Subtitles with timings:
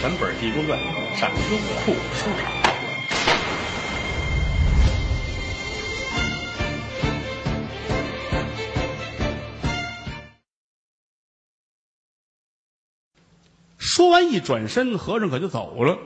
[0.00, 0.78] 全本《地宫传》
[1.18, 2.52] 上优酷收场。
[13.76, 15.98] 说完一转身，和尚可就走了。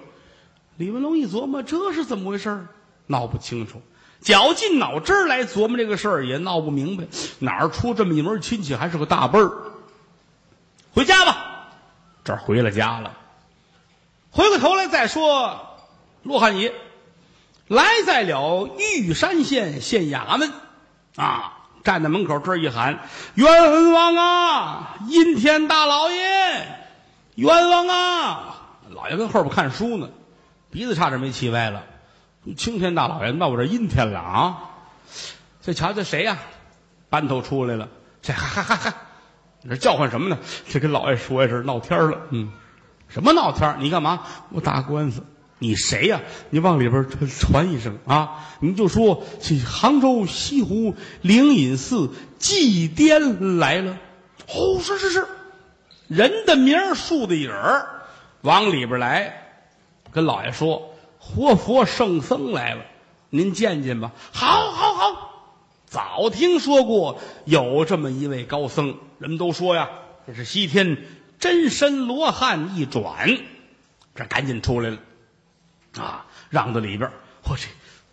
[0.79, 2.69] 李文龙一琢磨，这是怎么回事儿
[3.09, 3.83] 闹不清楚，
[4.23, 7.05] 绞尽脑汁来琢磨这个事儿，也闹不明白，
[7.41, 9.53] 哪儿出这么一门亲戚，还是个大辈儿。
[10.95, 11.69] 回家吧，
[12.25, 13.19] 这儿回了家了。
[14.33, 15.79] 回过头来再说，
[16.23, 16.73] 罗汉爷
[17.69, 20.51] 来在了玉山县县衙门
[21.17, 23.01] 啊，站在门口这一喊
[23.37, 24.97] ：“冤枉啊！
[25.07, 26.67] 阴天大老爷，
[27.35, 28.57] 冤枉啊！”
[28.89, 30.09] 老爷跟后边看书呢，
[30.71, 31.85] 鼻子差点没气歪了。
[32.57, 34.59] 青天大老爷闹这阴天了啊！
[35.61, 36.39] 这瞧瞧谁呀、
[37.11, 37.89] 班头出来了，
[38.23, 38.95] 这嗨嗨嗨嗨，
[39.61, 40.39] 你这叫唤什么呢？
[40.69, 42.19] 这跟老爷说一声闹天儿了。
[42.31, 42.51] 嗯，
[43.13, 43.77] 什么闹天儿？
[43.81, 44.23] 你干嘛？
[44.51, 45.25] 我打官司。
[45.59, 47.07] 你谁呀、你往里边
[47.39, 48.49] 传一声啊！
[48.59, 53.97] 你就说这杭州西湖灵隐寺祭奠来了。
[54.49, 55.29] 哦，是是是，
[56.09, 57.87] 人的名树的影儿，
[58.41, 59.61] 往里边来，
[60.11, 60.83] 跟老爷说，
[61.19, 62.83] 活佛圣僧来了，
[63.31, 64.11] 您见见吧。
[64.33, 65.29] 好，好，好。
[65.87, 69.89] 早听说过有这么一位高僧，人们都说呀，
[70.27, 70.97] 这是西天
[71.43, 73.29] 真身罗汉一转，
[74.15, 74.99] 这赶紧出来了，
[75.99, 77.13] 啊，让到里边儿。
[77.45, 77.67] 嚯，这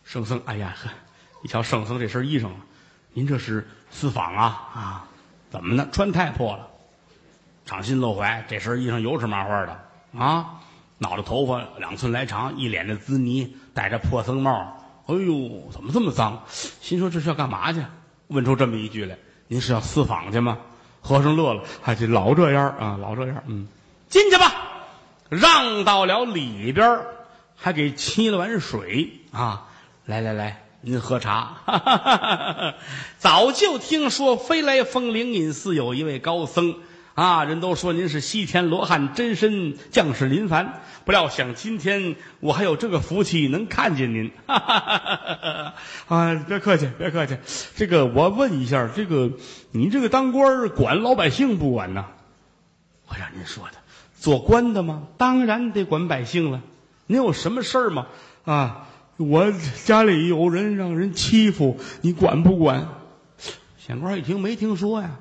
[0.03, 0.89] 圣僧，哎呀呵，
[1.44, 2.49] 一瞧圣僧这身衣裳，
[3.13, 5.08] 您这是私访啊啊？
[5.52, 5.88] 怎么呢？
[5.91, 6.67] 穿太破了，
[7.67, 9.80] 敞心露怀，这身衣裳油是麻花的
[10.17, 10.61] 啊，
[10.97, 15.03] 脑袋头发两寸来长，一脸的滋泥，戴着破僧帽。
[15.05, 16.41] 哎呦，怎么这么脏？
[16.49, 17.86] 心说这是要干嘛去？
[18.30, 19.16] 问出这么一句来
[19.47, 20.58] ：“您是要私访去吗？”
[21.02, 23.67] 和尚乐了，还就老这样啊，老这样，嗯，
[24.09, 24.53] 进去吧。
[25.30, 27.02] 让到了里边
[27.55, 29.67] 还给沏了碗水啊！
[30.05, 31.58] 来来来，您喝茶。
[33.20, 36.76] 早就听说飞来峰灵隐寺有一位高僧
[37.19, 44.31] 啊，人都说您是西天罗汉真身降世临凡，不料想今天我还有这个福气能看见您。
[44.47, 47.37] 哈哈哈哈啊，别客气，别客气。
[47.75, 49.33] 这个我问一下，这个
[49.71, 52.05] 您这个当官管老百姓不管呢？
[53.09, 53.73] 我让您说的，
[54.17, 55.03] 做官的吗？
[55.17, 56.61] 当然得管百姓了。
[57.05, 58.08] 您有什么事儿吗？
[58.45, 58.87] 啊，
[59.17, 59.52] 我
[59.83, 62.87] 家里有人让人欺负，你管不管？
[63.77, 65.19] 县官一听没听说呀，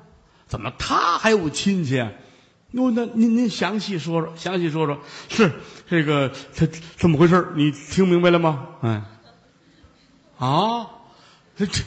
[0.49, 2.11] 怎么他还有亲戚啊？
[2.71, 4.99] 哟，那您您详细说说，详细说说。
[5.29, 5.51] 是
[5.89, 6.67] 这个他
[6.97, 7.53] 怎么回事？
[7.55, 8.67] 你听明白了吗？
[8.81, 9.03] 嗯，
[10.37, 10.87] 啊，
[11.55, 11.83] 这这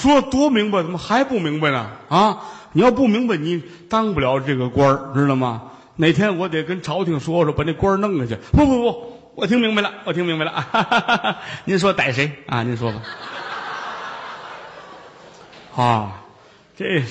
[0.00, 1.90] 说多明白，怎么还不明白呢？
[2.08, 5.72] 啊，你要不明白，你当不了这个官儿知道吗？
[5.96, 8.40] 哪天我得跟朝廷说说，把那官儿弄下去。
[8.52, 11.40] 不不不，我听明白了，我听明白了。
[11.66, 12.62] 您说逮谁啊？
[12.62, 13.02] 您说吧。
[15.76, 16.22] 啊，
[16.76, 17.02] 这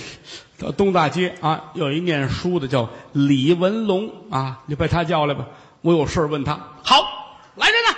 [0.57, 5.45] 到东大街啊，有一念书的叫李文龙啊，你把他叫来吧，
[5.81, 6.57] 我有事问他。
[6.83, 7.05] 好，
[7.55, 7.97] 来人呐！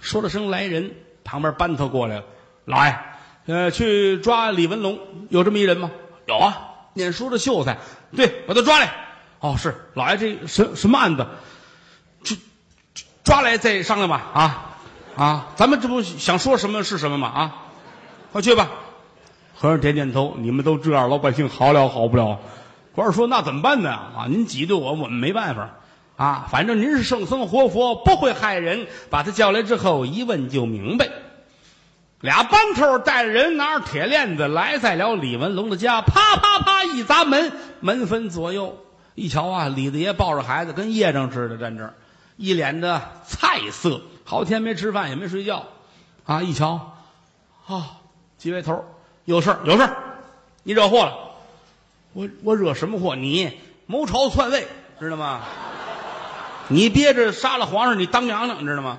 [0.00, 0.92] 说了声来人，
[1.22, 2.24] 旁边班头过来了，
[2.64, 2.98] 老爷，
[3.46, 4.98] 呃，去抓李文龙，
[5.28, 5.90] 有这么一人吗？
[6.26, 6.58] 有啊，
[6.94, 7.78] 念书的秀才，
[8.14, 8.92] 对，把他抓来。
[9.38, 11.26] 哦，是老爷，这什什么案子？
[12.24, 12.38] 去
[13.22, 14.30] 抓来再商量吧。
[14.34, 14.76] 啊
[15.16, 17.28] 啊，咱们这不想说什么是什么吗？
[17.28, 17.56] 啊，
[18.32, 18.68] 快去吧。
[19.58, 22.38] 和尚点点头，你们都这样，老百姓好了好不了。
[22.94, 23.90] 官儿说那怎么办呢？
[23.90, 25.70] 啊，您挤兑我，我们没办法。
[26.16, 28.86] 啊，反正您是圣僧活佛，不会害人。
[29.08, 31.08] 把他叫来之后，一问就明白。
[32.20, 38.78] 俩班头带着人，拿着铁链子来在了李文龙的家，啪啪啪一砸门，门分左右。
[39.14, 41.94] 一瞧啊，李大爷抱着孩子，跟夜生似的站这儿，
[42.36, 45.64] 一脸的菜色，好天没吃饭也没睡觉，
[46.24, 46.42] 啊！
[46.42, 46.96] 一瞧，
[47.66, 47.98] 啊，
[48.36, 48.84] 几位头
[49.26, 49.96] 有事儿有事儿，
[50.62, 51.18] 你惹祸了。
[52.14, 53.14] 我我惹什么祸？
[53.14, 53.52] 你
[53.84, 54.66] 谋朝篡位，
[54.98, 55.42] 知道吗？
[56.68, 58.98] 你憋着杀了皇上，你当娘娘，你知道吗？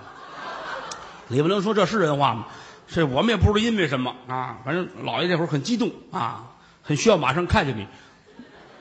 [1.30, 2.46] 李文龙说：“这是人话吗？
[2.88, 6.44] 这我们也不知道因为什么啊，反正老爷这会儿很激动啊，
[6.84, 7.88] 很需要马上看见你。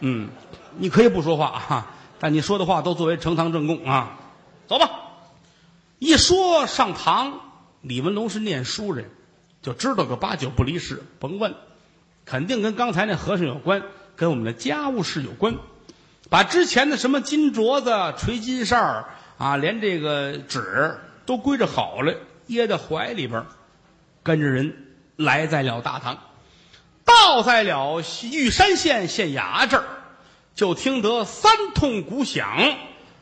[0.00, 0.28] 嗯，
[0.76, 1.86] 你可以不说话啊，
[2.20, 4.18] 但你说的话都作为呈堂证供啊。
[4.68, 4.90] 走吧。
[5.98, 7.40] 一说上堂，
[7.80, 9.10] 李文龙是念书人，
[9.66, 11.02] 就知道个八九不离十。
[11.18, 11.56] 甭问，
[12.24, 13.82] 肯定跟刚才那和尚有关，
[14.14, 15.56] 跟我们的家务事有关。
[16.30, 19.08] 把之前的什么金镯子、垂金扇儿
[19.38, 22.14] 啊，连这个纸都归着好了，
[22.46, 23.44] 掖在怀里边，
[24.22, 24.86] 跟着人
[25.16, 26.20] 来在了大堂。
[27.04, 29.84] 到在了玉山县县衙这儿，
[30.54, 32.56] 就听得三通鼓响，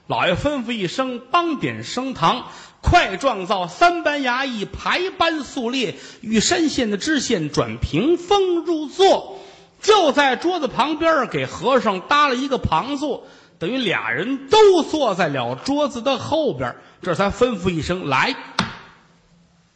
[0.08, 2.49] 老爷吩咐一声，帮点升堂，
[2.85, 9.41] 快状造三班衙役排班肃列，玉山县的知县转屏风入座，
[9.81, 13.27] 就在桌子旁边给和尚搭了一个旁座，
[13.59, 18.37] 等于俩人都坐在了桌子的后边，这才吩咐一声来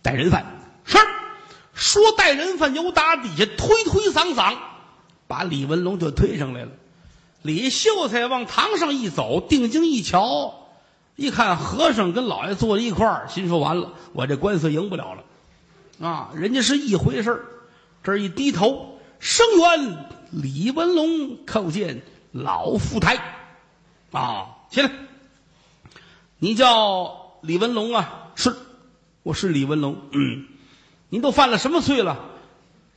[0.02, 0.44] 带人犯。
[0.84, 0.98] 是，
[1.72, 4.58] 说带人犯，由打底下推推搡搡，
[5.26, 6.72] 把李文龙就推上来了。
[7.40, 10.67] 李秀才往堂上一走，定睛一瞧，
[11.18, 17.44] 一看和尚跟老爷坐在一块儿，心说完了，我这官司赢不了了，啊，人家是一回事儿。
[18.04, 23.18] 这一低头，声援李文龙叩见老富台，
[24.12, 24.92] 啊，起来，
[26.38, 28.28] 你叫李文龙啊？
[28.36, 28.54] 是，
[29.24, 29.96] 我是李文龙。
[30.12, 30.46] 嗯，
[31.08, 32.26] 您都犯了什么罪了？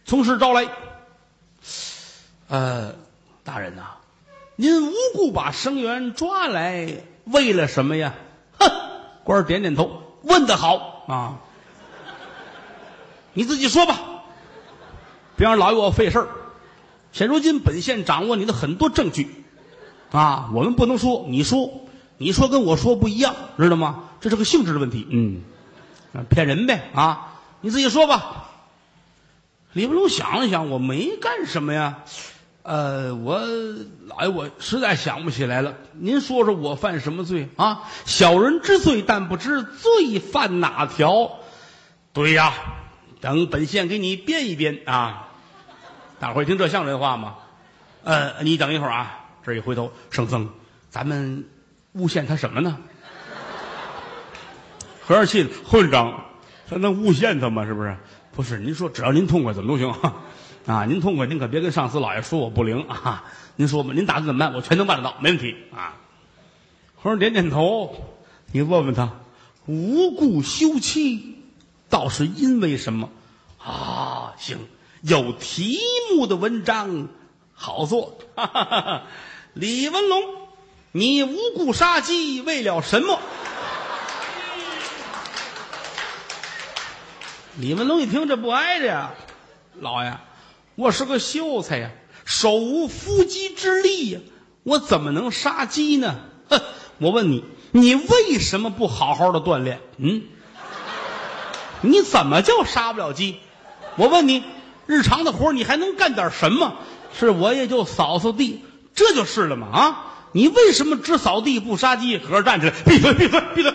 [0.06, 0.68] 从实招来。
[2.50, 2.94] 呃，
[3.44, 3.96] 大人呐。
[4.58, 8.14] 您无故把生源抓来，为了什么呀？
[8.60, 8.70] 哼！
[9.24, 11.40] 官儿点点头，问得好啊！
[13.34, 14.00] 你自己说吧，
[15.38, 16.28] 别让老爷我费事儿。
[17.12, 19.44] 现如今本县掌握你的很多证据，
[20.12, 21.86] 啊，我们不能说，你说，
[22.18, 24.04] 你说跟我说不一样，知道吗？
[24.20, 25.08] 这是个性质的问题。
[25.10, 25.42] 嗯，
[26.30, 27.40] 骗人呗啊！
[27.62, 28.50] 你自己说吧。
[29.74, 32.00] 李文龙想了想，我没干什么呀。
[32.64, 33.40] 呃，我
[34.06, 35.76] 老爷，我实在想不起来了。
[35.94, 37.90] 您说说我犯什么罪啊？
[38.06, 41.40] 小人知罪，但不知罪犯哪条。
[42.14, 42.54] 对呀，
[43.20, 45.30] 等本县给你编一编啊。
[46.20, 47.36] 大伙儿听这像人话吗？
[48.04, 49.18] 呃，你等一会儿啊。
[49.44, 50.50] 这一回头，圣僧，
[50.92, 51.46] 咱们
[51.94, 52.78] 诬陷他什么呢？
[55.04, 56.26] 和尚气混账，
[56.70, 57.66] 他能诬陷他吗？
[57.66, 57.98] 是不是？
[58.34, 59.92] 不是，您说只要您痛快，怎么都行。
[60.66, 63.24] 啊，您痛快，您可别跟上司老爷说我不灵啊！
[63.56, 64.54] 您说吧，您打算怎么办？
[64.54, 65.96] 我全能办得到，没问题啊！
[66.96, 67.96] 和尚点点头，
[68.52, 69.12] 你问问他，
[69.66, 71.44] 无故休妻，
[71.90, 73.10] 倒是因为什么？
[73.58, 74.60] 啊，行，
[75.02, 75.80] 有题
[76.12, 77.08] 目的文章
[77.54, 78.20] 好做。
[78.36, 79.04] 哈哈哈哈
[79.54, 80.22] 李文龙，
[80.92, 83.20] 你无故杀鸡，为了什么？
[87.58, 89.12] 李文龙一听，这不挨着呀，
[89.80, 90.16] 老爷。
[90.82, 91.92] 我是个秀才呀，
[92.26, 94.20] 手无缚鸡之力呀，
[94.64, 96.22] 我怎么能杀鸡呢？
[96.50, 96.60] 哼！
[96.98, 99.80] 我问你，你为什么不好好的锻炼？
[99.98, 100.24] 嗯？
[101.82, 103.38] 你怎么就杀不了鸡？
[103.96, 104.44] 我问你，
[104.88, 106.74] 日常的活你还能干点什么？
[107.14, 109.68] 是我也就扫扫地，这就是了嘛！
[109.68, 110.06] 啊！
[110.32, 112.18] 你为什么只扫地不杀鸡？
[112.18, 113.14] 和尚站起来，闭嘴！
[113.14, 113.40] 闭嘴！
[113.54, 113.72] 闭嘴！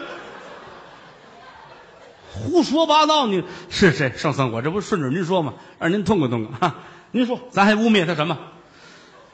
[2.33, 3.29] 胡说八道！
[3.29, 4.13] 你是谁？
[4.17, 5.55] 圣僧，我这不顺着您说吗？
[5.79, 6.59] 让您痛快痛快。
[6.59, 6.75] 哈
[7.13, 8.39] 您说，咱还污蔑他什么？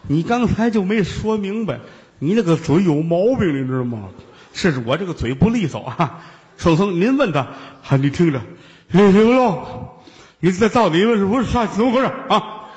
[0.07, 1.81] 你刚才就没说明白，
[2.19, 4.09] 你那个嘴有毛病，你知道吗？
[4.53, 6.25] 是我这个嘴不利索啊。
[6.59, 7.49] 圣僧，您问他，
[7.97, 8.41] 你听着，
[8.91, 9.89] 李文龙，
[10.41, 12.69] 你这到底是不是啥怎么回事啊？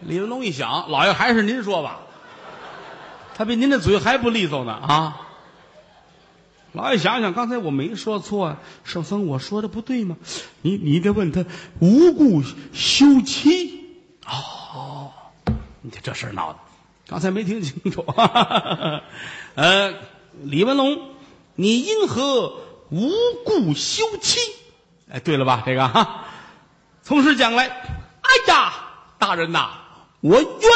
[0.00, 2.00] 李文龙一想，老爷还是您说吧，
[3.36, 5.20] 他比您的嘴还不利索呢啊。
[6.72, 10.16] 老爷想想，刚才我没说错，圣僧我说的不对吗？
[10.62, 11.44] 你你得问他
[11.80, 12.42] 无故
[12.72, 13.79] 休妻
[14.30, 15.12] 哦，
[15.82, 16.58] 你这事儿闹的，
[17.08, 18.04] 刚才没听清楚。
[19.56, 19.92] 呃，
[20.44, 21.10] 李文龙，
[21.56, 22.60] 你因何
[22.90, 23.10] 无
[23.44, 24.38] 故休妻？
[25.10, 25.62] 哎，对了吧？
[25.66, 26.24] 这个哈，
[27.02, 28.72] 从实讲来，哎呀，
[29.18, 29.70] 大人呐，
[30.20, 30.70] 我冤。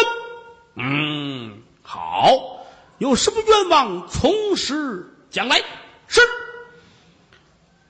[0.76, 2.66] 嗯，好，
[2.98, 4.08] 有什么冤枉？
[4.08, 5.62] 从实讲来。
[6.08, 6.20] 是，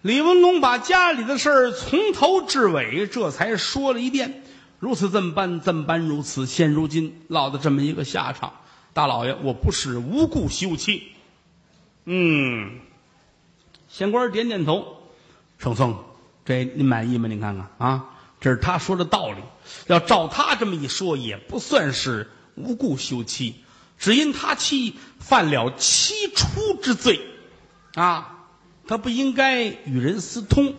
[0.02, 4.43] 李文龙把家里的事儿从头至尾这才说了一遍，
[4.84, 8.52] 如此这么般，这么般如此，现如今落得这么一个下场。
[8.92, 11.04] 大老爷，我不是无故休妻。
[12.04, 12.80] 嗯，
[13.88, 14.98] 县官点点头，
[15.56, 15.96] 圣僧，
[16.44, 17.28] 这您满意吗？
[17.28, 18.10] 您看看啊，
[18.42, 19.38] 这是他说的道理。
[19.86, 23.54] 要照他这么一说，也不算是无故休妻，
[23.98, 27.22] 只因他妻犯了七出之罪。
[27.94, 28.44] 啊，
[28.86, 30.74] 他不应该与人私通，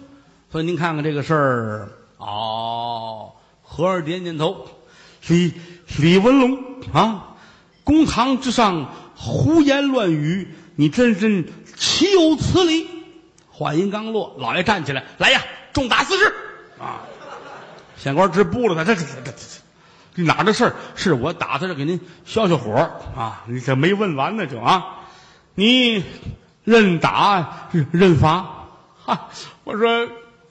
[0.52, 1.90] 所以您看看这个事儿。
[2.18, 2.85] 哦，
[3.75, 4.67] 和尚点点头。
[5.27, 5.53] 李
[5.98, 6.58] 李文龙
[6.94, 7.36] 啊，
[7.84, 12.88] 公堂之上胡言乱语，你真真岂有此理！
[13.50, 15.41] 话音刚落，老爷站起来，来呀，
[15.74, 16.25] 重打四十
[16.79, 17.01] 啊！
[17.98, 19.34] 县官直扑了他，这这这这
[20.15, 20.75] 这哪的事儿？
[20.96, 22.72] 是我打他这给您消消火
[23.17, 23.44] 啊！
[23.48, 25.01] 你这没问完呢，就啊，
[25.55, 26.01] 你。
[26.65, 28.67] 认打认罚，
[29.05, 29.29] 哈！
[29.65, 30.08] 我说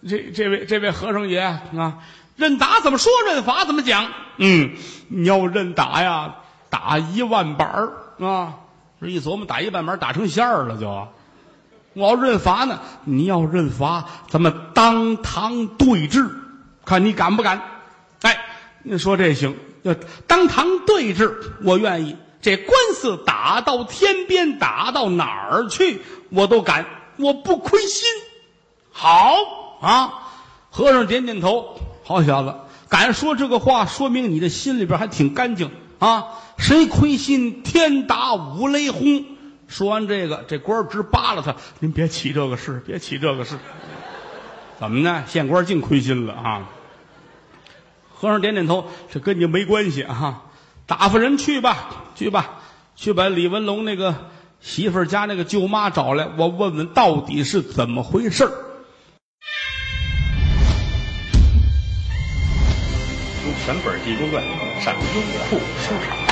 [0.09, 1.99] 这这位这位和尚爷啊，
[2.37, 3.13] 认打怎么说？
[3.27, 4.11] 认罚怎么讲？
[4.39, 4.77] 嗯，
[5.09, 6.37] 你要认打呀，
[6.71, 8.55] 打一万板儿啊！
[9.01, 11.09] 这一琢磨，打一半板打成馅儿了就。
[11.93, 16.29] 我要认罚呢，你要认罚，咱们当堂对质，
[16.85, 17.63] 看你敢不敢？
[18.23, 18.45] 哎，
[18.83, 19.57] 你说这行？
[19.83, 19.95] 要
[20.27, 22.17] 当堂对质，我愿意。
[22.43, 26.85] 这官司打到天边，打到哪儿去，我都敢，
[27.17, 28.09] 我不亏心。
[28.91, 29.37] 好
[29.81, 30.13] 啊，
[30.71, 32.55] 和尚点点头，好小子，
[32.89, 36.27] 敢说这个话，说明你的心里边还挺干净啊。
[36.59, 39.25] 谁亏心，天打五雷轰。
[39.67, 43.57] 说完这个，这官直扒拉他，您别起这个事，别起这个事。
[44.79, 45.25] 怎么呢？
[45.27, 46.69] 县官净亏心了啊！
[48.13, 50.43] 和尚点点头，这跟你没关系啊。
[50.85, 52.59] 打发人去吧，去吧，
[52.95, 54.15] 去把李文龙那个
[54.61, 58.53] 媳妇儿家那个舅妈找来，我问问到底是怎么回事儿。
[63.65, 64.45] 全本《地中传》
[64.85, 66.24] 上优酷收场。